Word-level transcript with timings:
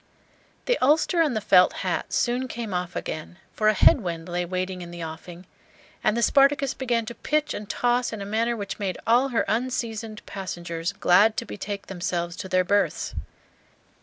The 0.65 0.79
ulster 0.81 1.21
and 1.21 1.35
the 1.35 1.39
felt 1.41 1.73
hat 1.85 2.11
soon 2.11 2.47
came 2.47 2.73
off 2.73 2.95
again, 2.95 3.37
for 3.53 3.67
a 3.67 3.75
head 3.75 4.01
wind 4.01 4.27
lay 4.27 4.45
waiting 4.45 4.81
in 4.81 4.89
the 4.89 5.03
offing, 5.03 5.45
and 6.03 6.17
the 6.17 6.23
"Spartacus" 6.23 6.73
began 6.73 7.05
to 7.05 7.13
pitch 7.13 7.53
and 7.53 7.69
toss 7.69 8.11
in 8.11 8.19
a 8.19 8.25
manner 8.25 8.57
which 8.57 8.79
made 8.79 8.97
all 9.05 9.27
her 9.29 9.45
unseasoned 9.47 10.25
passengers 10.25 10.91
glad 10.91 11.37
to 11.37 11.45
betake 11.45 11.85
themselves 11.85 12.35
to 12.37 12.49
their 12.49 12.63
berths. 12.63 13.13